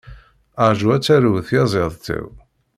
Ṛǧu 0.69 0.87
ar 0.95 0.99
d 0.99 1.03
tarew 1.05 1.37
tyaziḍt-iw! 1.47 2.27